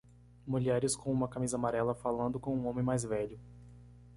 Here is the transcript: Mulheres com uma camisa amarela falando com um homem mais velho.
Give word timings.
Mulheres 0.47 0.95
com 0.95 1.11
uma 1.11 1.27
camisa 1.27 1.57
amarela 1.57 1.93
falando 1.93 2.39
com 2.39 2.57
um 2.57 2.65
homem 2.65 2.83
mais 2.83 3.03
velho. 3.03 3.39